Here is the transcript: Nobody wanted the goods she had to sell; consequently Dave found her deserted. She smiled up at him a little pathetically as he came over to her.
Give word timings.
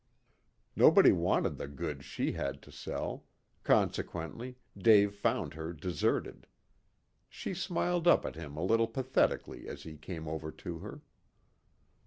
Nobody 0.75 1.11
wanted 1.11 1.59
the 1.59 1.67
goods 1.67 2.05
she 2.05 2.31
had 2.31 2.63
to 2.63 2.71
sell; 2.71 3.23
consequently 3.63 4.57
Dave 4.75 5.13
found 5.13 5.53
her 5.53 5.73
deserted. 5.73 6.47
She 7.29 7.53
smiled 7.53 8.07
up 8.07 8.25
at 8.25 8.33
him 8.35 8.57
a 8.57 8.63
little 8.65 8.87
pathetically 8.87 9.67
as 9.67 9.83
he 9.83 9.97
came 9.97 10.27
over 10.27 10.49
to 10.53 10.79
her. 10.79 11.01